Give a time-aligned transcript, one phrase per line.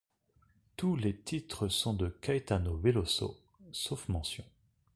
[0.77, 3.39] Tous les titres sont de Caetano Veloso,
[3.71, 4.49] sauf mentions.